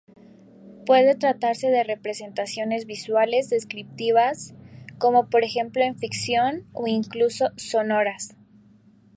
Puede 0.87 1.13
tratarse 1.13 1.67
de 1.69 1.83
representaciones 1.83 2.87
visuales, 2.87 3.51
descriptivas, 3.51 4.55
como 4.97 5.29
por 5.29 5.43
ejemplo 5.43 5.83
en 5.83 5.95
ficción, 5.95 6.65
o 6.73 6.87
incluso 6.87 7.49
sonoras. 7.55 8.35